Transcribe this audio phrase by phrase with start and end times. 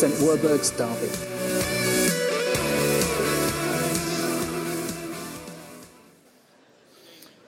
[0.00, 1.10] St Werburgh's, Derby.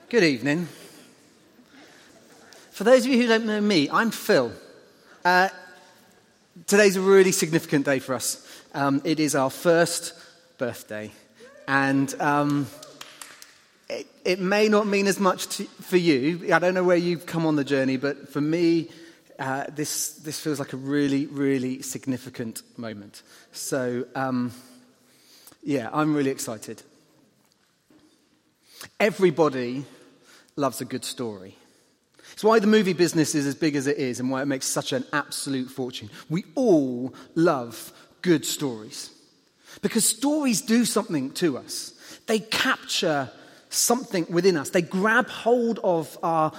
[0.07, 0.67] Good evening.
[2.69, 4.51] For those of you who don't know me, I'm Phil.
[5.25, 5.49] Uh,
[6.67, 8.47] today's a really significant day for us.
[8.75, 10.13] Um, it is our first
[10.59, 11.09] birthday,
[11.67, 12.67] and um,
[13.89, 16.53] it, it, may not mean as much to, for you.
[16.53, 18.91] I don't know where you've come on the journey, but for me,
[19.39, 23.21] uh, this, this feels like a really, really significant moment.
[23.51, 24.51] So, um,
[25.63, 26.81] yeah, I'm really excited.
[28.99, 29.85] Everybody
[30.55, 31.55] loves a good story.
[32.33, 34.65] It's why the movie business is as big as it is and why it makes
[34.65, 36.09] such an absolute fortune.
[36.29, 39.11] We all love good stories
[39.81, 41.93] because stories do something to us.
[42.27, 43.29] They capture
[43.73, 46.51] something within us, they grab hold of our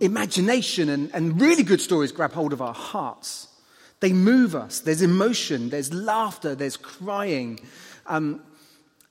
[0.00, 3.48] imagination, and, and really good stories grab hold of our hearts.
[4.00, 4.80] They move us.
[4.80, 7.60] There's emotion, there's laughter, there's crying.
[8.06, 8.42] Um,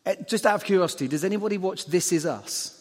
[0.06, 2.74] eh, just out of curiosity, does anybody watch This Is Us?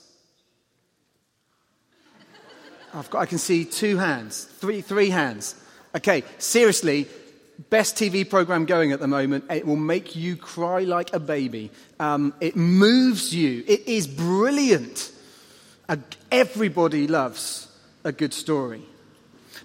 [2.94, 5.54] I've got, I can see two hands, three, three hands.
[5.94, 7.08] Okay, seriously,
[7.58, 9.44] best TV program going at the moment.
[9.50, 11.70] It will make you cry like a baby.
[11.98, 13.64] Um, it moves you.
[13.66, 15.12] It is brilliant.
[16.30, 17.68] Everybody loves
[18.04, 18.82] a good story.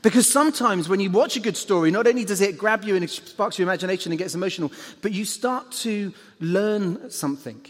[0.01, 3.07] Because sometimes when you watch a good story, not only does it grab you and
[3.09, 7.61] sparks your imagination and gets emotional, but you start to learn something.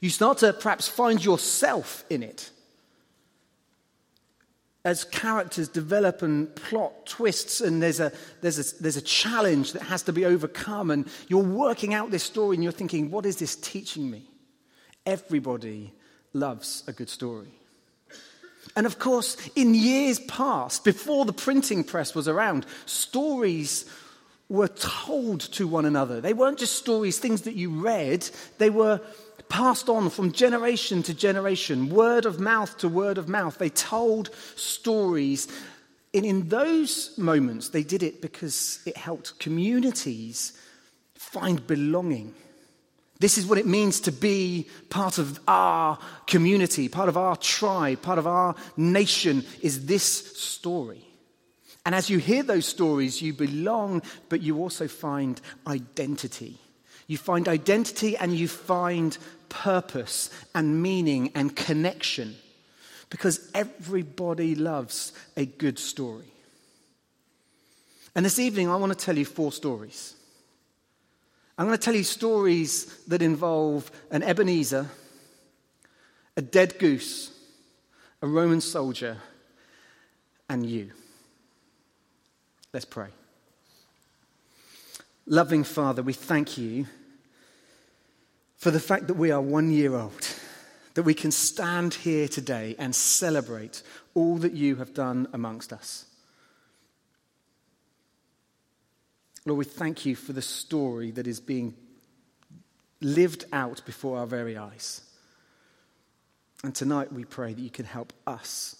[0.00, 2.50] You start to perhaps find yourself in it
[4.86, 9.82] as characters develop and plot twists and there's a, there's, a, there's a challenge that
[9.82, 13.36] has to be overcome and you're working out this story and you're thinking, what is
[13.36, 14.30] this teaching me?
[15.04, 15.92] Everybody
[16.32, 17.50] loves a good story.
[18.76, 23.86] And of course, in years past, before the printing press was around, stories
[24.48, 26.20] were told to one another.
[26.20, 29.00] They weren't just stories, things that you read, they were
[29.48, 33.58] passed on from generation to generation, word of mouth to word of mouth.
[33.58, 35.48] They told stories.
[36.12, 40.52] And in those moments, they did it because it helped communities
[41.14, 42.34] find belonging.
[43.18, 48.02] This is what it means to be part of our community, part of our tribe,
[48.02, 51.02] part of our nation, is this story.
[51.86, 56.58] And as you hear those stories, you belong, but you also find identity.
[57.06, 59.16] You find identity and you find
[59.48, 62.36] purpose and meaning and connection
[63.10, 66.32] because everybody loves a good story.
[68.14, 70.14] And this evening, I want to tell you four stories.
[71.58, 74.86] I'm going to tell you stories that involve an Ebenezer,
[76.36, 77.30] a dead goose,
[78.22, 79.18] a Roman soldier,
[80.48, 80.90] and you.
[82.72, 83.08] Let's pray.
[85.26, 86.86] Loving Father, we thank you
[88.56, 90.28] for the fact that we are one year old,
[90.94, 93.82] that we can stand here today and celebrate
[94.14, 96.06] all that you have done amongst us.
[99.44, 101.74] Lord, we thank you for the story that is being
[103.00, 105.00] lived out before our very eyes.
[106.62, 108.76] And tonight we pray that you can help us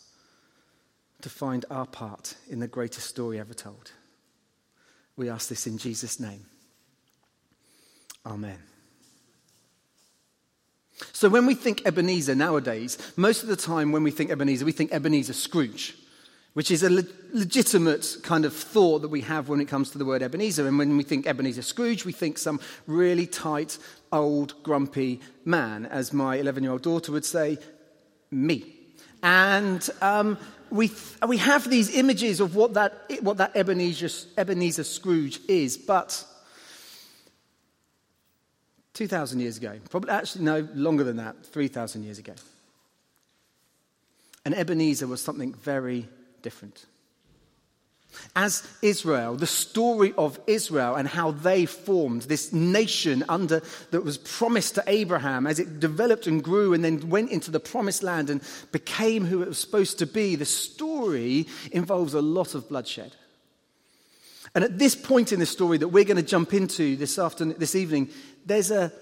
[1.23, 3.91] to find our part in the greatest story ever told.
[5.17, 6.45] We ask this in Jesus' name.
[8.25, 8.59] Amen.
[11.13, 14.73] So when we think Ebenezer nowadays, most of the time when we think Ebenezer, we
[14.73, 15.95] think Ebenezer Scrooge,
[16.55, 19.99] which is a le- legitimate kind of thought that we have when it comes to
[19.99, 20.67] the word Ebenezer.
[20.67, 23.79] And when we think Ebenezer Scrooge, we think some really tight,
[24.11, 27.59] old, grumpy man, as my 11 year old daughter would say,
[28.31, 28.73] me.
[29.23, 30.39] And um,
[30.77, 30.93] we,
[31.27, 36.25] we have these images of what that, what that Ebenezer, Ebenezer Scrooge is, but
[38.95, 39.79] 2,000 years ago.
[39.91, 42.35] Probably, actually, no, longer than that, 3,000 years ago.
[44.45, 46.09] And Ebenezer was something very
[46.43, 46.87] different.
[48.35, 54.19] As Israel, the story of Israel and how they formed this nation under that was
[54.19, 58.29] promised to Abraham as it developed and grew and then went into the promised land
[58.29, 58.43] and
[58.73, 63.15] became who it was supposed to be, the story involves a lot of bloodshed.
[64.55, 67.57] And at this point in the story that we're going to jump into this afternoon,
[67.59, 68.11] this evening,
[68.45, 68.93] there's a,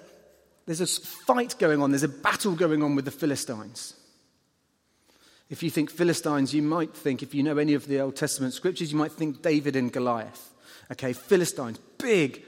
[0.67, 3.95] there's a fight going on, there's a battle going on with the Philistines.
[5.55, 8.55] If you think Philistines, you might think, if you know any of the Old Testament
[8.55, 10.53] scriptures, you might think David and Goliath.
[10.91, 12.43] Okay, Philistines, big,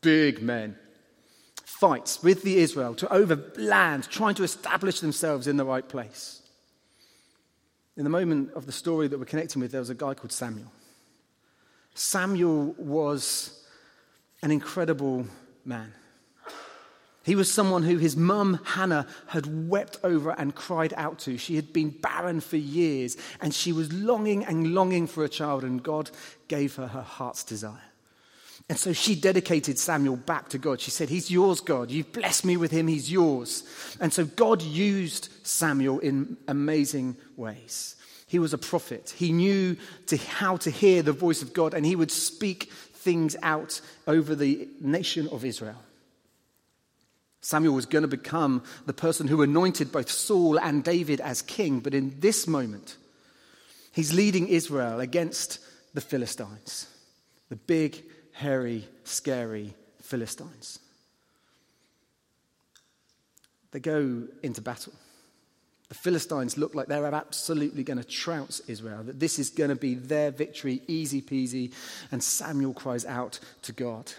[0.00, 0.76] big men.
[1.64, 6.42] Fights with the Israel to over land, trying to establish themselves in the right place.
[7.96, 10.32] In the moment of the story that we're connecting with, there was a guy called
[10.32, 10.72] Samuel
[11.94, 13.64] Samuel was
[14.42, 15.24] an incredible
[15.64, 15.92] man.
[17.26, 21.36] He was someone who his mum, Hannah, had wept over and cried out to.
[21.36, 25.64] She had been barren for years, and she was longing and longing for a child,
[25.64, 26.08] and God
[26.46, 27.82] gave her her heart's desire.
[28.68, 30.80] And so she dedicated Samuel back to God.
[30.80, 31.90] She said, He's yours, God.
[31.90, 32.86] You've blessed me with him.
[32.86, 33.64] He's yours.
[34.00, 37.96] And so God used Samuel in amazing ways.
[38.28, 39.12] He was a prophet.
[39.16, 39.76] He knew
[40.06, 44.36] to, how to hear the voice of God, and he would speak things out over
[44.36, 45.82] the nation of Israel.
[47.46, 51.78] Samuel was going to become the person who anointed both Saul and David as king,
[51.78, 52.96] but in this moment,
[53.92, 55.60] he's leading Israel against
[55.94, 56.88] the Philistines,
[57.48, 58.02] the big,
[58.32, 60.80] hairy, scary Philistines.
[63.70, 64.94] They go into battle.
[65.88, 69.76] The Philistines look like they're absolutely going to trounce Israel, that this is going to
[69.76, 71.72] be their victory, easy peasy.
[72.10, 74.10] And Samuel cries out to God.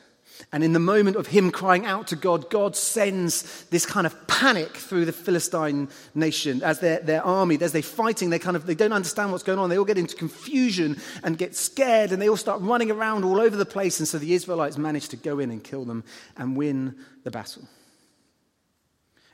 [0.52, 4.28] And in the moment of him crying out to God, God sends this kind of
[4.28, 8.66] panic through the Philistine nation as their, their army, as they're fighting, they kind of
[8.66, 9.70] they don't understand what's going on.
[9.70, 13.40] They all get into confusion and get scared, and they all start running around all
[13.40, 14.00] over the place.
[14.00, 16.04] And so the Israelites manage to go in and kill them
[16.38, 17.64] and win the battle.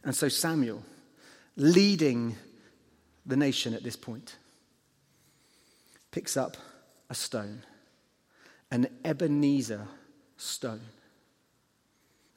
[0.04, 0.84] And so Samuel,
[1.56, 2.36] leading
[3.26, 4.36] the nation at this point,
[6.12, 6.58] picks up
[7.10, 7.64] a stone,
[8.72, 9.88] an Ebenezer
[10.44, 10.82] stone.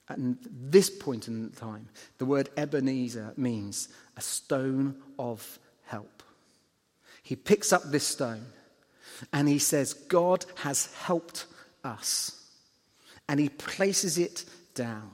[0.08, 1.88] At this point in time,
[2.18, 6.22] the word Ebenezer means a stone of help.
[7.22, 8.46] He picks up this stone
[9.32, 11.46] and he says, God has helped
[11.82, 12.44] us.
[13.28, 14.44] And he places it
[14.74, 15.10] down.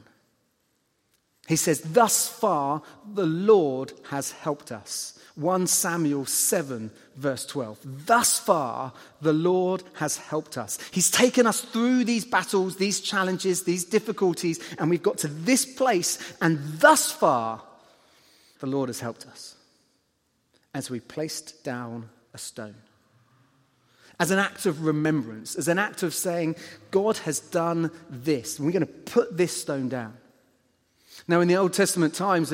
[1.49, 2.83] He says, Thus far,
[3.15, 5.19] the Lord has helped us.
[5.35, 8.07] 1 Samuel 7, verse 12.
[8.07, 10.79] Thus far, the Lord has helped us.
[10.91, 15.65] He's taken us through these battles, these challenges, these difficulties, and we've got to this
[15.65, 17.63] place, and thus far,
[18.61, 19.57] the Lord has helped us
[20.75, 22.75] as we placed down a stone.
[24.21, 26.57] As an act of remembrance, as an act of saying,
[26.91, 30.17] God has done this, and we're going to put this stone down.
[31.27, 32.53] Now, in the Old Testament times,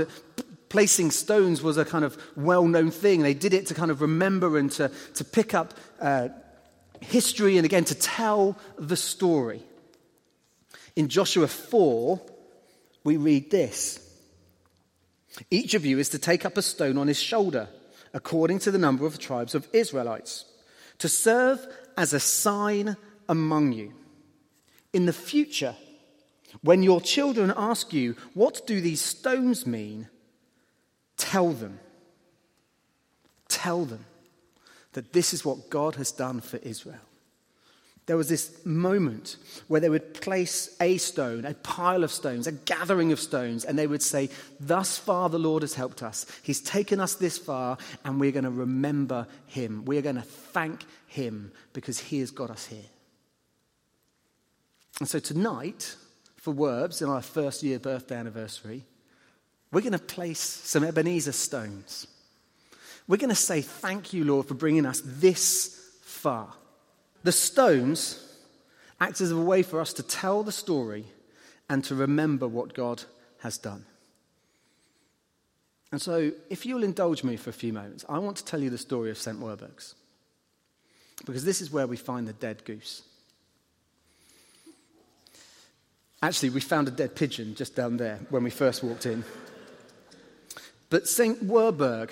[0.68, 3.22] placing stones was a kind of well known thing.
[3.22, 6.28] They did it to kind of remember and to, to pick up uh,
[7.00, 9.62] history and again to tell the story.
[10.96, 12.20] In Joshua 4,
[13.04, 14.00] we read this
[15.50, 17.68] Each of you is to take up a stone on his shoulder,
[18.12, 20.44] according to the number of the tribes of Israelites,
[20.98, 21.66] to serve
[21.96, 22.96] as a sign
[23.28, 23.92] among you.
[24.92, 25.76] In the future,
[26.62, 30.08] when your children ask you, What do these stones mean?
[31.18, 31.78] Tell them.
[33.48, 34.06] Tell them
[34.92, 37.00] that this is what God has done for Israel.
[38.06, 39.36] There was this moment
[39.66, 43.78] where they would place a stone, a pile of stones, a gathering of stones, and
[43.78, 46.24] they would say, Thus far the Lord has helped us.
[46.42, 47.76] He's taken us this far,
[48.06, 49.84] and we're going to remember him.
[49.84, 52.88] We're going to thank him because he has got us here.
[55.00, 55.94] And so tonight,
[56.36, 58.84] for Werbs, in our first year birthday anniversary,
[59.70, 62.06] we're going to place some Ebenezer stones.
[63.06, 66.52] We're going to say, Thank you, Lord, for bringing us this far.
[67.24, 68.24] The stones
[69.00, 71.04] act as a way for us to tell the story
[71.68, 73.02] and to remember what God
[73.40, 73.84] has done.
[75.90, 78.68] And so, if you'll indulge me for a few moments, I want to tell you
[78.68, 79.38] the story of St.
[79.38, 79.94] Werburgh's.
[81.24, 83.02] Because this is where we find the dead goose.
[86.22, 89.24] Actually, we found a dead pigeon just down there when we first walked in.
[90.90, 91.44] But St.
[91.44, 92.10] Werburgh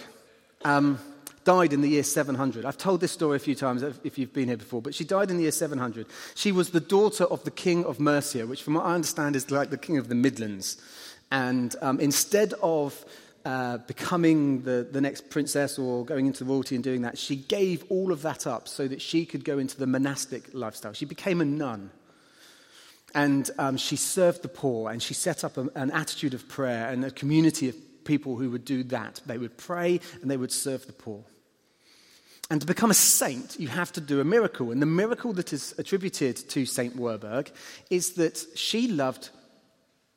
[0.64, 0.98] um,
[1.44, 2.64] died in the year 700.
[2.64, 5.30] I've told this story a few times if you've been here before, but she died
[5.30, 6.06] in the year 700.
[6.34, 9.50] She was the daughter of the king of Mercia, which, from what I understand, is
[9.50, 10.76] like the king of the Midlands.
[11.30, 13.04] And um, instead of
[13.44, 17.84] uh, becoming the, the next princess or going into royalty and doing that, she gave
[17.88, 20.92] all of that up so that she could go into the monastic lifestyle.
[20.92, 21.90] She became a nun.
[23.14, 26.88] And um, she served the poor and she set up a, an attitude of prayer
[26.88, 29.20] and a community of people who would do that.
[29.26, 31.22] They would pray and they would serve the poor.
[32.48, 34.70] And to become a saint, you have to do a miracle.
[34.70, 37.50] And the miracle that is attributed to Saint Werburgh
[37.90, 39.30] is that she loved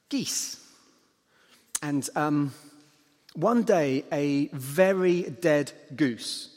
[0.10, 0.64] geese.
[1.82, 2.54] And um,
[3.34, 6.56] one day, a very dead goose,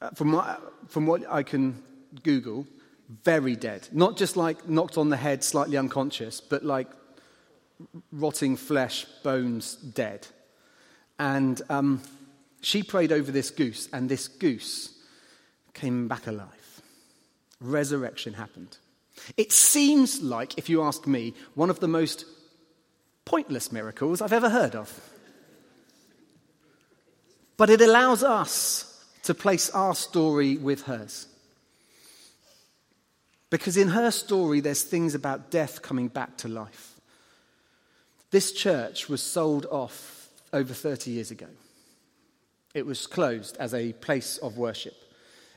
[0.00, 1.82] uh, from, what, from what I can
[2.22, 2.66] Google,
[3.24, 3.88] very dead.
[3.90, 6.88] Not just like knocked on the head, slightly unconscious, but like
[8.12, 10.26] rotting flesh, bones, dead.
[11.18, 12.02] And um,
[12.60, 14.94] she prayed over this goose, and this goose
[15.74, 16.82] came back alive.
[17.60, 18.76] resurrection happened.
[19.36, 22.24] It seems like, if you ask me, one of the most
[23.24, 24.88] pointless miracles I've ever heard of.
[27.56, 31.26] But it allows us to place our story with hers.
[33.50, 36.97] Because in her story, there's things about death coming back to life.
[38.30, 41.46] This church was sold off over 30 years ago.
[42.74, 44.94] It was closed as a place of worship.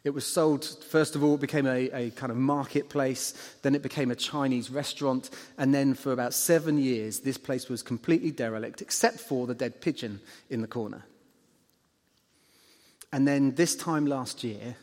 [0.04, 3.84] It was sold, first of all, it became a, a, kind of marketplace, then it
[3.84, 8.82] became a Chinese restaurant, and then for about seven years, this place was completely derelict,
[8.82, 11.04] except for the dead pigeon in the corner.
[13.14, 14.76] And then this time last year,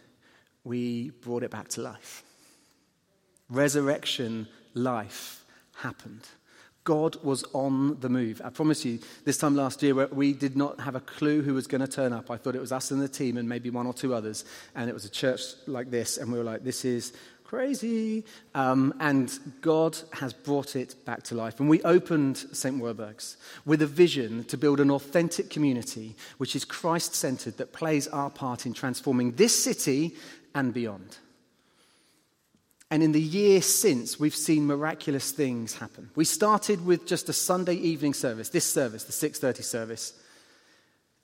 [0.62, 2.23] we brought it back to life.
[3.49, 5.45] Resurrection life
[5.78, 6.28] happened.
[6.88, 8.40] God was on the move.
[8.42, 11.66] I promise you, this time last year, we did not have a clue who was
[11.66, 12.30] going to turn up.
[12.30, 14.47] I thought it was us and the team and maybe one or two others.
[14.75, 16.16] And it was a church like this.
[16.16, 17.12] And we were like, this is
[17.45, 18.25] crazy.
[18.54, 21.61] Um, and God has brought it back to life.
[21.61, 22.80] And we opened St.
[22.80, 28.09] Werburgh's with a vision to build an authentic community which is Christ centered, that plays
[28.09, 30.14] our part in transforming this city
[30.54, 31.18] and beyond.
[32.90, 36.11] And in the year since, we've seen miraculous things happen.
[36.14, 40.14] We started with just a Sunday evening service, this service, the 6:30 service.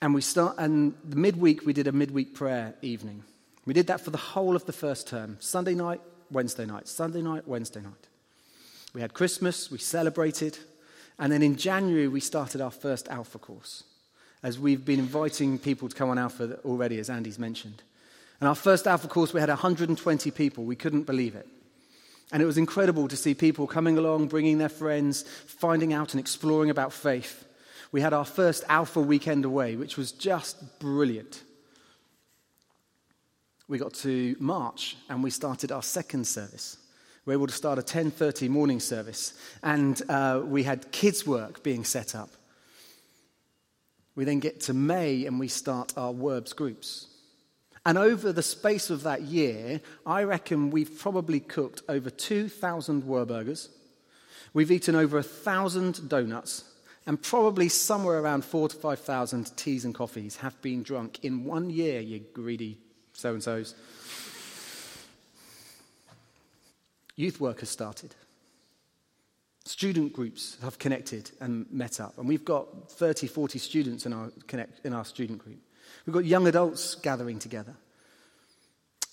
[0.03, 3.25] And we start and the midweek we did a midweek prayer evening.
[3.65, 5.39] We did that for the whole of the first term.
[5.41, 8.09] Sunday night, Wednesday night, Sunday night, Wednesday night.
[8.93, 10.59] We had Christmas, we celebrated,
[11.19, 13.85] and then in January we started our first Alpha course.
[14.43, 17.83] As we've been inviting people to come on Alpha already, as Andy's mentioned.
[18.41, 20.65] And our first Alpha course, we had 120 people.
[20.65, 21.49] We couldn't believe it.
[22.33, 26.21] And it was incredible to see people coming along, bringing their friends, finding out and
[26.21, 27.45] exploring about faith.
[27.93, 31.43] We had our first Alpha weekend away, which was just brilliant.
[33.69, 36.77] We got to March and we started our second service.
[37.25, 41.63] We were able to start a 10:30 morning service, and uh, we had kids' work
[41.63, 42.31] being set up.
[44.15, 47.07] We then get to May and we start our WERBS groups.
[47.87, 53.69] And over the space of that year, I reckon we've probably cooked over 2,000 Werburgers.
[54.55, 56.65] We've eaten over 1,000 donuts.
[57.07, 61.69] And probably somewhere around four to 5,000 teas and coffees have been drunk in one
[61.69, 62.79] year, you greedy
[63.15, 63.75] so and so's.
[67.17, 68.15] Youth work has started.
[69.65, 72.19] Student groups have connected and met up.
[72.19, 75.59] And we've got 30, 40 students in our, connect, in our student group.
[76.07, 77.75] We've got young adults gathering together.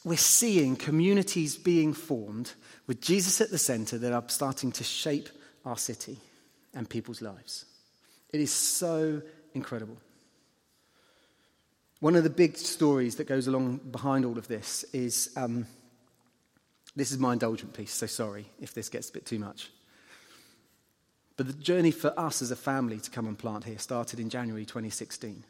[0.03, 2.53] We're seeing communities being formed
[2.87, 5.29] with Jesus at the center that are starting to shape
[5.63, 6.17] our city
[6.73, 7.65] and people's lives.
[8.33, 9.21] It is so
[9.53, 9.97] incredible.
[11.99, 15.67] One of the big stories that goes along behind all of this is um,
[16.95, 19.69] this is my indulgent piece, so sorry if this gets a bit too much.
[21.37, 24.29] But the journey for us as a family to come and plant here started in
[24.29, 25.43] January 2016.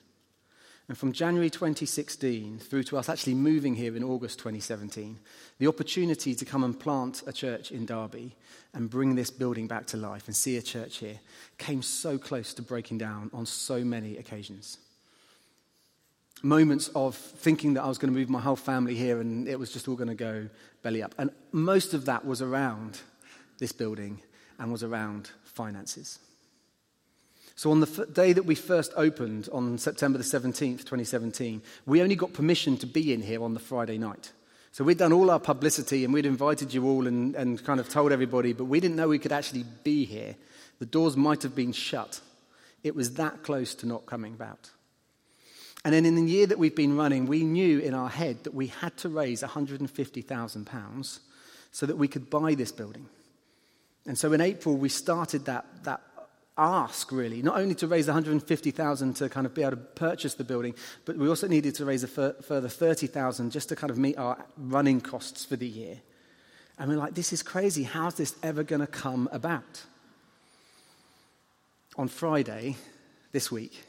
[0.88, 5.20] And from January 2016 through to us actually moving here in August 2017,
[5.58, 8.36] the opportunity to come and plant a church in Derby
[8.74, 11.20] and bring this building back to life and see a church here
[11.58, 14.80] came so close to breaking down on so many occasions.
[16.44, 19.60] Moments of thinking that I was going to move my whole family here and it
[19.60, 20.50] was just all going to go
[20.82, 21.14] belly up.
[21.18, 23.00] And most of that was around
[23.60, 24.22] this building
[24.58, 26.20] and was around finances.
[27.62, 32.02] So, on the f- day that we first opened on September the 17th, 2017, we
[32.02, 34.32] only got permission to be in here on the Friday night.
[34.72, 37.88] So, we'd done all our publicity and we'd invited you all and, and kind of
[37.88, 40.34] told everybody, but we didn't know we could actually be here.
[40.80, 42.20] The doors might have been shut.
[42.82, 44.72] It was that close to not coming about.
[45.86, 48.56] And then in the year that we've been running, we knew in our head that
[48.56, 51.20] we had to raise £150,000
[51.72, 53.06] so that we could buy this building.
[54.08, 56.02] And so in April, we started that, that
[56.62, 60.44] ask, really, not only to raise 150,000 to kind of be able to purchase the
[60.44, 60.76] building,
[61.06, 64.18] but we also needed to raise a f- further 30,000 just to kind of meet
[64.18, 65.98] our running costs for the year.
[66.78, 67.84] And we're like, this is crazy.
[67.84, 69.84] How's this ever going to come about?
[71.98, 72.78] On Friday,
[73.32, 73.84] this week,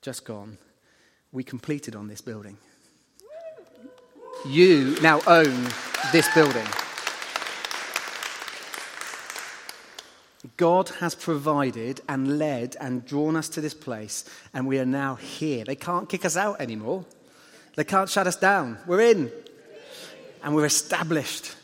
[0.00, 0.58] just gone,
[1.32, 2.56] we completed on this building.
[4.46, 5.68] You now own
[6.12, 6.66] this building.
[10.56, 15.16] God has provided and led and drawn us to this place, and we are now
[15.16, 15.64] here.
[15.64, 17.04] They can't kick us out anymore.
[17.76, 18.78] They can't shut us down.
[18.86, 19.30] We're in.
[20.42, 21.54] And we're established.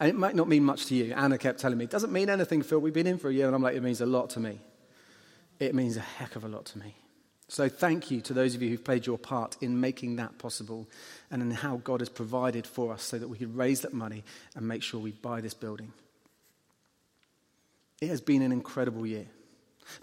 [0.00, 1.12] And it might not mean much to you.
[1.14, 2.78] Anna kept telling me, it doesn't mean anything, Phil.
[2.78, 3.46] We've been in for a year.
[3.46, 4.60] And I'm like, it means a lot to me.
[5.58, 6.94] It means a heck of a lot to me.
[7.48, 10.86] So thank you to those of you who've played your part in making that possible
[11.30, 14.22] and in how God has provided for us so that we could raise that money
[14.54, 15.92] and make sure we buy this building.
[18.00, 19.26] It has been an incredible year.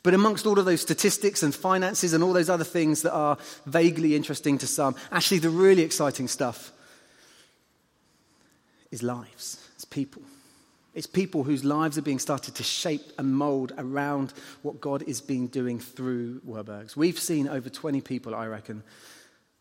[0.04, 3.38] But amongst all of those statistics and finances and all those other things that are
[3.66, 6.72] vaguely interesting to some, actually, the really exciting stuff
[8.92, 10.22] is lives, it's people.
[10.94, 15.20] It's people whose lives are being started to shape and mold around what God is
[15.20, 16.96] being doing through Werburgh's.
[16.96, 18.82] We've seen over 20 people, I reckon,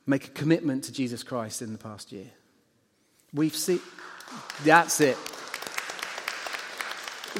[0.06, 2.30] make a commitment to Jesus Christ in the past year.
[3.32, 3.80] We've seen,
[4.64, 5.18] that's it.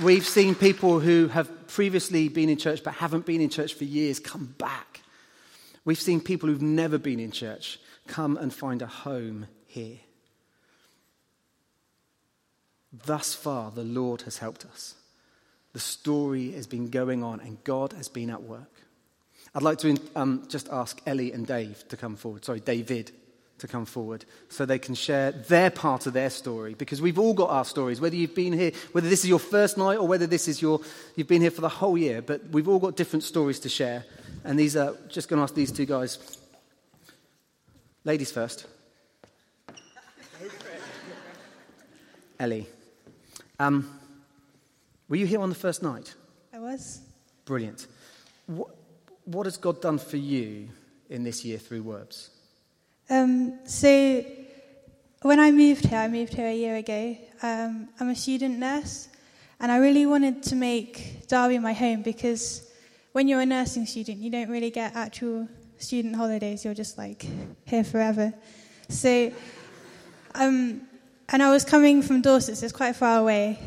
[0.03, 3.85] We've seen people who have previously been in church but haven't been in church for
[3.85, 5.01] years come back.
[5.85, 9.99] We've seen people who've never been in church come and find a home here.
[13.07, 14.95] Thus far, the Lord has helped us.
[15.73, 18.71] The story has been going on, and God has been at work.
[19.55, 22.45] I'd like to um, just ask Ellie and Dave to come forward.
[22.45, 23.13] Sorry, David
[23.59, 26.75] to come forward so they can share their part of their story.
[26.75, 29.79] Because we've all got our stories whether you've been here whether this is your first
[29.79, 30.81] night or whether this is your
[31.17, 34.05] you've been here for the whole year but we've all got different stories to share.
[34.45, 36.39] And these are just going to ask these two guys.
[38.05, 38.67] Ladies first.
[42.39, 42.67] Ellie.
[43.59, 43.99] Um,
[45.09, 46.15] were you here on the first night?
[46.53, 47.01] I was.
[47.45, 47.87] Brilliant.
[48.47, 48.77] What,
[49.25, 50.69] what has god done for you
[51.09, 52.31] in this year through Werbs
[53.11, 54.25] um, so,
[55.21, 57.17] when I moved here, I moved here a year ago.
[57.43, 59.09] Um, I'm a student nurse,
[59.61, 62.71] and I really wanted to make Derby my home because
[63.13, 65.47] when you're a nursing student, you don't really get actual
[65.77, 66.65] student holidays.
[66.65, 67.27] You're just like
[67.67, 68.33] here forever.
[68.89, 69.31] So,
[70.35, 70.81] um,
[71.29, 73.59] and I was coming from Dorset, so it's quite far away.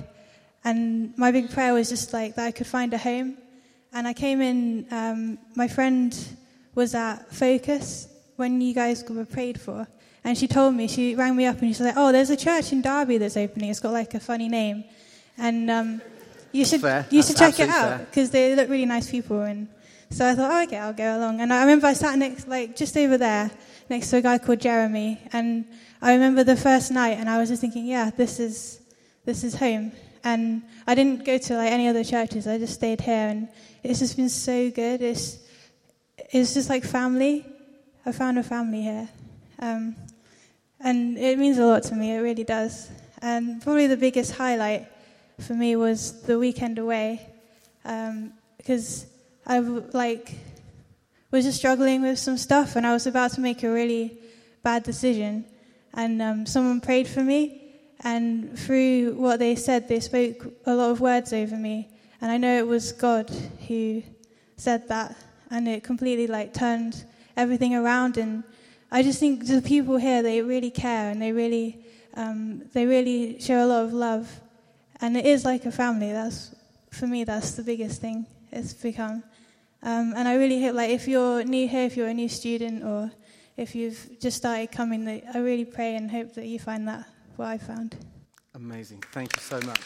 [0.63, 3.37] And my big prayer was just like that I could find a home.
[3.93, 6.17] And I came in, um, my friend
[6.73, 9.87] was at Focus when you guys were prayed for.
[10.23, 12.37] And she told me, she rang me up and she was like, Oh, there's a
[12.37, 13.69] church in Derby that's opening.
[13.69, 14.83] It's got like a funny name.
[15.37, 16.01] And um,
[16.51, 19.41] you should, you should check it out because they look really nice people.
[19.41, 19.67] And
[20.09, 21.41] so I thought, oh, okay, I'll go along.
[21.41, 23.51] And I remember I sat next, like, just over there
[23.89, 25.19] next to a guy called Jeremy.
[25.33, 25.65] And
[26.01, 28.81] I remember the first night and I was just thinking, yeah, this is,
[29.25, 29.91] this is home.
[30.23, 32.47] And I didn't go to like any other churches.
[32.47, 33.47] I just stayed here and
[33.83, 35.01] it's just been so good.
[35.01, 35.37] It's,
[36.31, 37.45] it's just like family.
[38.07, 39.09] I found a family here.
[39.59, 39.93] Um,
[40.79, 42.89] and it means a lot to me, it really does.
[43.21, 44.87] And probably the biggest highlight
[45.41, 47.27] for me was the weekend away,
[47.83, 49.07] um, because
[49.45, 50.35] I like
[51.31, 54.17] was just struggling with some stuff, and I was about to make a really
[54.63, 55.43] bad decision,
[55.93, 57.61] and um, someone prayed for me,
[58.05, 61.89] and through what they said, they spoke a lot of words over me,
[62.21, 63.29] and I know it was God
[63.67, 64.01] who
[64.55, 65.13] said that,
[65.51, 67.03] and it completely like turned
[67.37, 68.17] everything around.
[68.17, 68.43] And
[68.91, 73.39] I just think the people here, they really care and they really, um, they really
[73.39, 74.41] show a lot of love.
[74.99, 76.11] And it is like a family.
[76.11, 76.53] That's,
[76.91, 79.23] for me, that's the biggest thing it's become.
[79.83, 82.83] Um, and I really hope, like, if you're new here, if you're a new student,
[82.83, 83.11] or
[83.55, 87.47] if you've just started coming, I really pray and hope that you find that what
[87.47, 87.95] I found.
[88.55, 89.03] Amazing.
[89.11, 89.81] Thank you so much.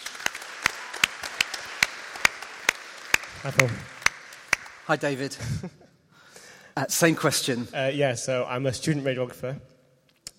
[3.43, 3.69] Hi, Paul.
[4.87, 5.35] Hi, David.
[6.75, 7.67] Uh, same question.
[7.73, 9.59] Uh, yeah, so I'm a student radiographer.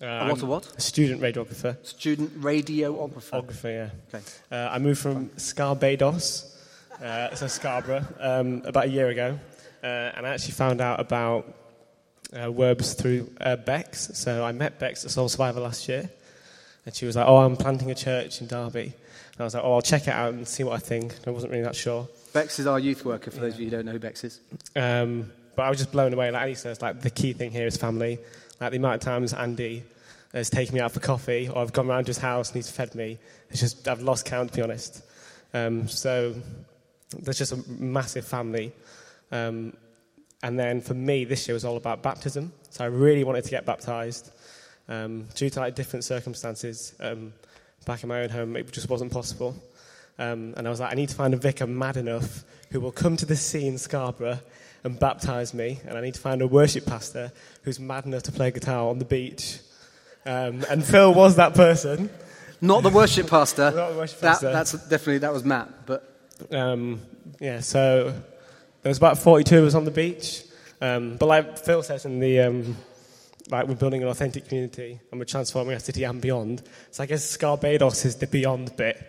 [0.01, 0.75] Uh, a what, a what?
[0.77, 1.77] A student radiographer.
[1.85, 3.31] Student radiographer.
[3.31, 3.89] Radiographer, yeah.
[4.13, 4.23] Okay.
[4.51, 6.55] Uh, I moved from Scarbados,
[7.01, 9.39] uh, so Scarborough, um, about a year ago.
[9.83, 11.53] Uh, and I actually found out about
[12.33, 14.09] uh, Werbs through uh, Bex.
[14.13, 16.09] So I met Bex at Soul Survivor last year.
[16.85, 18.81] And she was like, oh, I'm planting a church in Derby.
[18.81, 21.15] And I was like, oh, I'll check it out and see what I think.
[21.25, 22.07] I wasn't really that sure.
[22.33, 23.43] Bex is our youth worker, for yeah.
[23.43, 24.39] those of you who don't know who Bex is.
[24.75, 26.31] Um, but I was just blown away.
[26.31, 28.19] Like Annie says, like the key thing here is family.
[28.59, 29.83] Like the amount of times Andy
[30.33, 32.69] has taken me out for coffee, or I've gone around to his house and he's
[32.69, 33.19] fed me.
[33.49, 35.03] It's just I've lost count, to be honest.
[35.53, 36.35] Um, so
[37.19, 38.71] there's just a massive family.
[39.31, 39.73] Um,
[40.41, 42.51] and then for me, this year was all about baptism.
[42.69, 44.31] So I really wanted to get baptized.
[44.89, 47.33] Um, due to like different circumstances um,
[47.85, 49.55] back in my own home, it just wasn't possible.
[50.19, 52.91] Um, and I was like, I need to find a vicar mad enough who will
[52.91, 54.39] come to sea in Scarborough
[54.83, 57.31] and baptize me, and I need to find a worship pastor
[57.63, 59.59] who's mad enough to play guitar on the beach.
[60.25, 62.09] Um, and Phil was that person.
[62.61, 63.71] Not the worship pastor.
[63.75, 64.47] Not the worship pastor.
[64.47, 65.85] That, that's definitely that was Matt.
[65.85, 66.09] But
[66.51, 67.01] um,
[67.39, 68.13] yeah, so
[68.81, 70.43] there was about 42 of us on the beach.
[70.81, 72.75] Um, but like Phil says in the um,
[73.49, 76.61] like we're building an authentic community and we're transforming our city and beyond.
[76.91, 79.01] So I guess Scarbados is the beyond bit.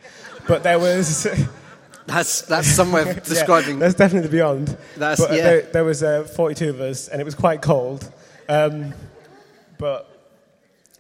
[0.47, 1.27] But there was
[2.07, 3.75] That's, that's somewhere describing.
[3.75, 4.69] Yeah, that's definitely the beyond.
[4.97, 5.43] That's- but, uh, yeah.
[5.43, 8.11] there, there was uh, 42 of us, and it was quite cold.
[8.49, 8.93] Um,
[9.79, 10.09] but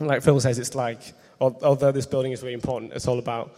[0.00, 1.00] like Phil says, it's like,
[1.40, 3.54] although this building is really important, it's all about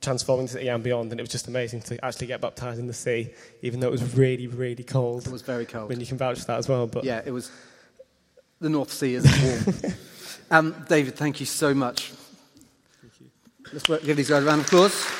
[0.00, 1.10] transforming to the city and beyond.
[1.10, 3.30] And it was just amazing to actually get baptized in the sea,
[3.62, 5.26] even though it was really, really cold.
[5.26, 5.88] It was very cold.
[5.88, 6.86] When you can vouch for that as well.
[6.86, 7.50] But Yeah, it was.
[8.60, 9.94] The North Sea is warm.
[10.50, 12.12] um, David, thank you so much.
[13.00, 13.30] Thank you.
[13.72, 15.19] Let's work, give these guys a round of applause.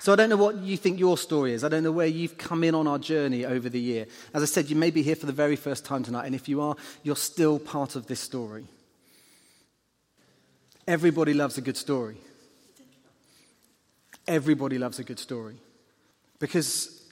[0.00, 1.64] So I don't know what you think your story is.
[1.64, 4.06] I don't know where you've come in on our journey over the year.
[4.32, 6.48] As I said, you may be here for the very first time tonight, and if
[6.48, 8.64] you are, you're still part of this story.
[10.86, 12.16] Everybody loves a good story.
[14.26, 15.56] Everybody loves a good story.
[16.38, 17.02] Because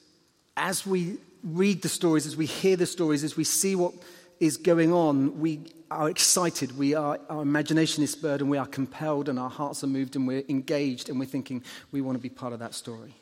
[0.57, 3.95] as we read the stories, as we hear the stories, as we see what
[4.41, 6.77] is going on, we are excited.
[6.77, 10.17] We are, our imagination is spurred and we are compelled and our hearts are moved
[10.17, 13.15] and we're engaged and we're thinking we want to be part of that story.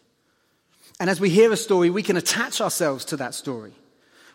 [1.01, 3.73] And as we hear a story, we can attach ourselves to that story.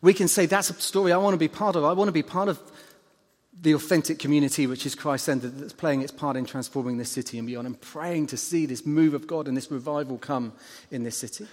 [0.01, 1.83] We can say, that's a story I want to be part of.
[1.83, 2.59] I want to be part of
[3.61, 7.37] the authentic community which is Christ centered, that's playing its part in transforming this city
[7.37, 10.53] and beyond, and praying to see this move of God and this revival come
[10.91, 11.45] in this city.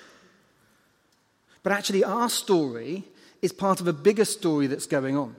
[1.63, 3.05] But actually, our story
[3.43, 5.37] is part of a bigger story that's going on.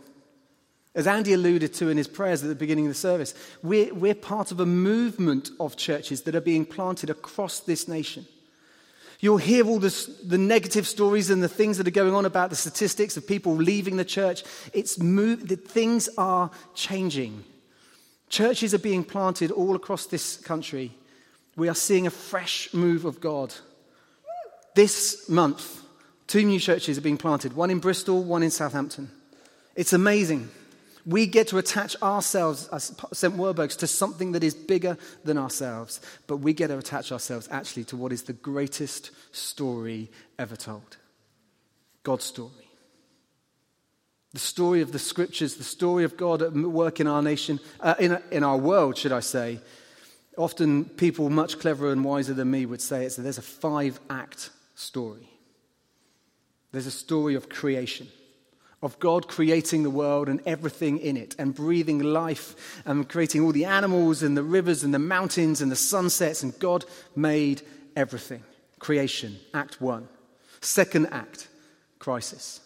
[0.95, 4.15] As Andy alluded to in his prayers at the beginning of the service, we're, we're
[4.15, 8.25] part of a movement of churches that are being planted across this nation.
[9.19, 12.49] You'll hear all this, the negative stories and the things that are going on about
[12.49, 14.43] the statistics of people leaving the church.
[14.73, 17.43] It's move, the things are changing.
[18.29, 20.91] Churches are being planted all across this country.
[21.55, 23.53] We are seeing a fresh move of God.
[24.75, 25.81] This month,
[26.27, 29.09] two new churches are being planted one in Bristol, one in Southampton.
[29.75, 30.49] It's amazing.
[31.05, 33.33] We get to attach ourselves as St.
[33.35, 37.85] Werburghs to something that is bigger than ourselves, but we get to attach ourselves actually
[37.85, 40.97] to what is the greatest story ever told
[42.03, 42.51] God's story.
[44.33, 47.95] The story of the scriptures, the story of God at work in our nation, uh,
[47.99, 49.61] in, in our world, should I say.
[50.37, 54.49] Often people much cleverer and wiser than me would say it's there's a five act
[54.75, 55.36] story.
[56.71, 58.07] There's a story of creation
[58.81, 63.51] of God creating the world and everything in it, and breathing life, and creating all
[63.51, 67.61] the animals and the rivers and the mountains and the sunsets, and God made
[67.95, 68.43] everything.
[68.79, 70.07] Creation, Act One.
[70.61, 71.47] Second act,
[71.99, 72.61] crisis.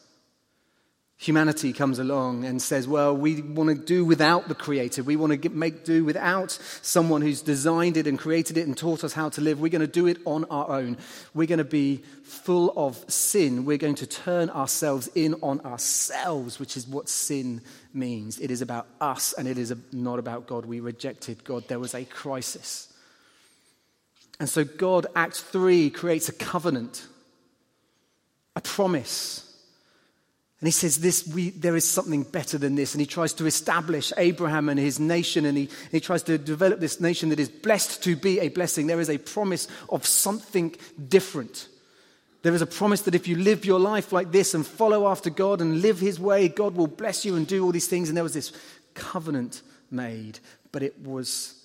[1.21, 5.03] Humanity comes along and says, Well, we want to do without the Creator.
[5.03, 9.03] We want to make do without someone who's designed it and created it and taught
[9.03, 9.59] us how to live.
[9.59, 10.97] We're going to do it on our own.
[11.35, 13.65] We're going to be full of sin.
[13.65, 17.61] We're going to turn ourselves in on ourselves, which is what sin
[17.93, 18.39] means.
[18.39, 20.65] It is about us and it is not about God.
[20.65, 21.67] We rejected God.
[21.67, 22.91] There was a crisis.
[24.39, 27.05] And so, God, Act 3, creates a covenant,
[28.55, 29.50] a promise.
[30.61, 32.93] And he says, this, we, There is something better than this.
[32.93, 36.79] And he tries to establish Abraham and his nation, and he, he tries to develop
[36.79, 38.85] this nation that is blessed to be a blessing.
[38.85, 40.75] There is a promise of something
[41.09, 41.67] different.
[42.43, 45.31] There is a promise that if you live your life like this and follow after
[45.31, 48.07] God and live his way, God will bless you and do all these things.
[48.07, 48.51] And there was this
[48.93, 50.37] covenant made,
[50.71, 51.55] but it was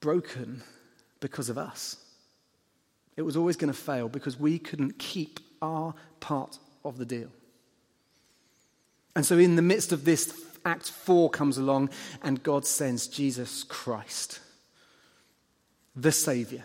[0.00, 0.64] broken
[1.20, 1.96] because of us.
[3.16, 7.28] It was always going to fail because we couldn't keep our part of the deal.
[9.14, 10.32] And so, in the midst of this,
[10.64, 11.90] Act 4 comes along,
[12.22, 14.40] and God sends Jesus Christ,
[15.94, 16.64] the Savior,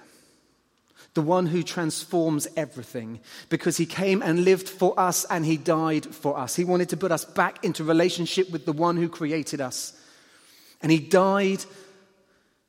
[1.13, 6.05] the one who transforms everything, because he came and lived for us and he died
[6.05, 6.55] for us.
[6.55, 9.93] He wanted to put us back into relationship with the one who created us.
[10.81, 11.63] And he died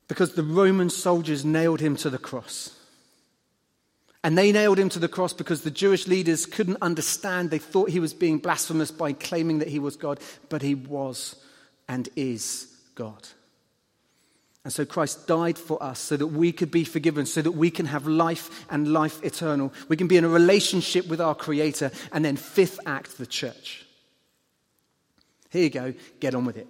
[0.07, 2.77] because the Roman soldiers nailed him to the cross.
[4.23, 7.49] And they nailed him to the cross because the Jewish leaders couldn't understand.
[7.49, 11.35] They thought he was being blasphemous by claiming that he was God, but he was
[11.89, 13.27] and is God.
[14.63, 17.69] And so Christ died for us so that we could be forgiven, so that we
[17.69, 19.73] can have life and life eternal.
[19.89, 21.91] We can be in a relationship with our Creator.
[22.13, 23.85] And then, fifth act, the church.
[25.49, 26.67] Here you go, get on with it.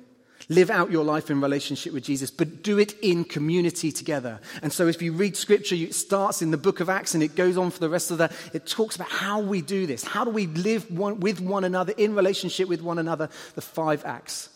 [0.50, 4.40] Live out your life in relationship with Jesus, but do it in community together.
[4.62, 7.36] And so, if you read scripture, it starts in the book of Acts and it
[7.36, 8.32] goes on for the rest of the.
[8.54, 10.04] It talks about how we do this.
[10.04, 13.30] How do we live one, with one another, in relationship with one another?
[13.56, 14.50] The five acts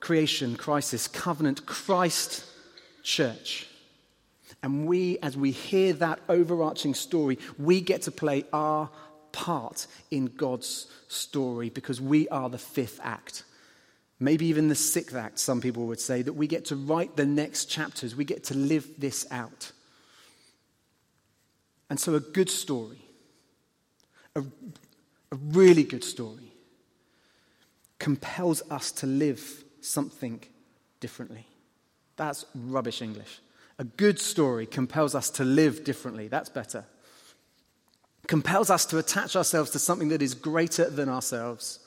[0.00, 2.44] creation, crisis, covenant, Christ,
[3.02, 3.66] church.
[4.62, 8.90] And we, as we hear that overarching story, we get to play our
[9.32, 13.44] part in God's story because we are the fifth act.
[14.20, 17.26] Maybe even the sixth act, some people would say, that we get to write the
[17.26, 18.14] next chapters.
[18.14, 19.72] We get to live this out.
[21.90, 23.02] And so, a good story,
[24.34, 26.52] a, a really good story,
[27.98, 30.40] compels us to live something
[31.00, 31.46] differently.
[32.16, 33.40] That's rubbish English.
[33.78, 36.28] A good story compels us to live differently.
[36.28, 36.84] That's better.
[38.26, 41.80] Compels us to attach ourselves to something that is greater than ourselves.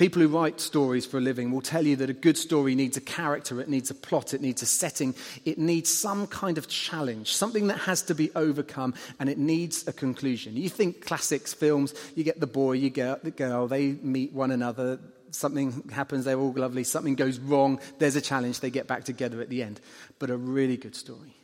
[0.00, 2.96] People who write stories for a living will tell you that a good story needs
[2.96, 6.68] a character, it needs a plot, it needs a setting, it needs some kind of
[6.68, 10.56] challenge, something that has to be overcome, and it needs a conclusion.
[10.56, 14.52] You think classics films, you get the boy, you get the girl, they meet one
[14.52, 14.98] another,
[15.32, 19.42] something happens, they're all lovely, something goes wrong, there's a challenge, they get back together
[19.42, 19.82] at the end.
[20.18, 21.36] But a really good story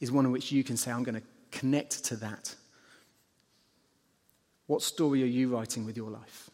[0.00, 2.54] is one in which you can say, I'm going to connect to that.
[4.68, 6.48] What story are you writing with your life?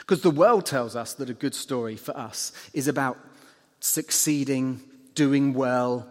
[0.00, 3.18] Because the world tells us that a good story for us is about
[3.80, 4.80] succeeding,
[5.14, 6.06] doing well,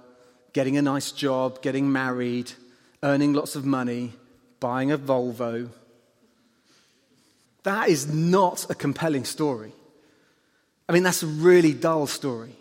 [0.54, 2.52] getting a nice job, getting married,
[3.04, 4.14] earning lots of money,
[4.60, 5.70] buying a Volvo.
[7.64, 9.74] That is not a compelling story.
[10.88, 12.56] I mean, that's a really dull story.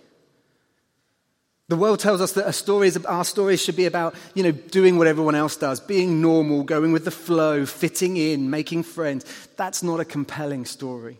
[1.68, 4.96] The world tells us that our stories, our stories should be about, you know, doing
[4.96, 9.26] what everyone else does, being normal, going with the flow, fitting in, making friends.
[9.56, 11.18] That's not a compelling story.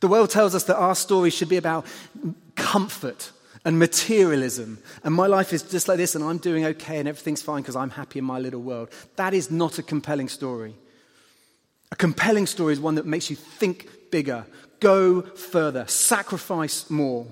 [0.00, 1.84] The world tells us that our story should be about
[2.56, 3.30] comfort
[3.66, 4.78] and materialism.
[5.02, 7.76] And my life is just like this, and I'm doing okay, and everything's fine because
[7.76, 8.88] I'm happy in my little world.
[9.16, 10.74] That is not a compelling story.
[11.92, 14.46] A compelling story is one that makes you think bigger,
[14.80, 17.26] go further, sacrifice more.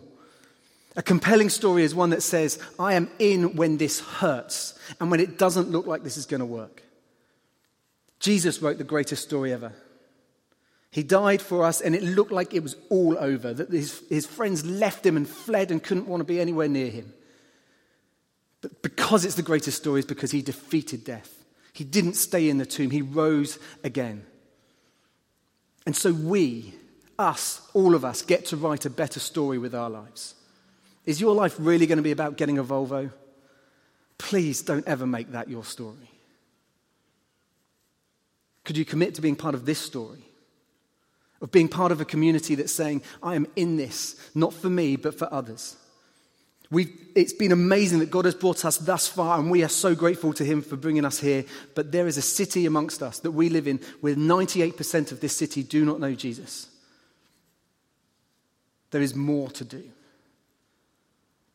[0.97, 5.21] A compelling story is one that says, I am in when this hurts and when
[5.21, 6.83] it doesn't look like this is going to work.
[8.21, 9.73] Jesus wrote the greatest story ever.
[10.91, 14.27] He died for us, and it looked like it was all over, that his, his
[14.27, 17.15] friends left him and fled and couldn't want to be anywhere near him.
[18.61, 21.45] But because it's the greatest story, is because he defeated death.
[21.73, 24.27] He didn't stay in the tomb, he rose again.
[25.87, 26.75] And so we,
[27.19, 30.35] us, all of us, get to write a better story with our lives.
[31.05, 33.11] Is your life really going to be about getting a Volvo?
[34.19, 36.11] Please don't ever make that your story.
[38.65, 40.25] Could you commit to being part of this story?
[41.41, 44.95] Of being part of a community that's saying, I am in this, not for me,
[44.95, 45.77] but for others.
[46.71, 49.95] We've, it's been amazing that God has brought us thus far, and we are so
[49.95, 51.45] grateful to Him for bringing us here.
[51.75, 55.37] But there is a city amongst us that we live in where 98% of this
[55.37, 56.69] city do not know Jesus.
[58.93, 59.83] There is more to do.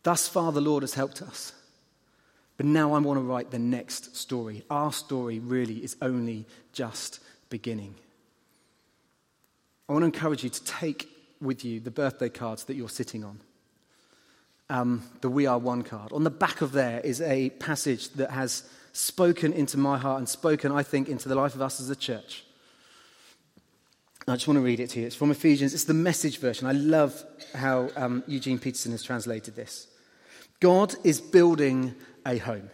[0.08, 1.52] Thus far, the Lord has helped us.
[2.56, 4.64] But now I want to write the next story.
[4.70, 7.94] Our story really is only just beginning.
[9.90, 11.10] I want to encourage you to take
[11.42, 13.42] with you the birthday cards that you're sitting on.
[14.70, 16.14] Um, the We Are One card.
[16.14, 20.30] On the back of there is a passage that has spoken into my heart and
[20.30, 22.46] spoken, I think, into the life of us as a church.
[24.26, 25.08] I just want to read it to you.
[25.08, 25.74] It's from Ephesians.
[25.74, 26.66] It's the message version.
[26.66, 27.22] I love
[27.54, 29.88] how um, Eugene Peterson has translated this.
[30.60, 32.70] God is building a home.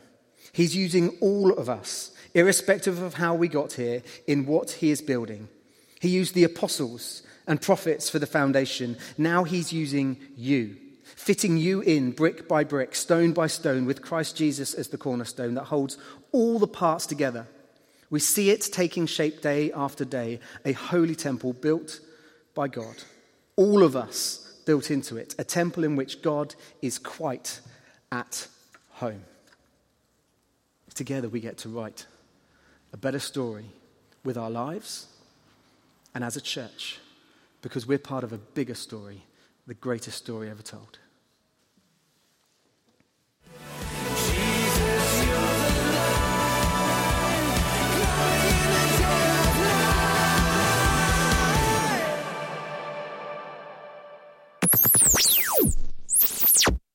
[0.53, 5.01] He's using all of us, irrespective of how we got here, in what He is
[5.01, 5.49] building.
[5.99, 8.97] He used the apostles and prophets for the foundation.
[9.17, 14.37] Now He's using you, fitting you in brick by brick, stone by stone, with Christ
[14.37, 15.97] Jesus as the cornerstone that holds
[16.31, 17.47] all the parts together.
[18.09, 21.99] We see it taking shape day after day, a holy temple built
[22.53, 22.95] by God.
[23.55, 27.59] All of us built into it, a temple in which God is quite
[28.13, 28.47] at
[28.91, 29.23] home.
[30.93, 32.05] Together we get to write
[32.93, 33.65] a better story
[34.23, 35.07] with our lives
[36.13, 36.99] and as a church
[37.63, 39.23] because we're part of a bigger story,
[39.65, 40.99] the greatest story ever told.